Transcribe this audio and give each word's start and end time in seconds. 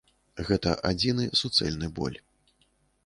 Гэта 0.47 0.71
адзіны 0.91 1.27
суцэльны 1.43 1.91
боль. 2.01 2.17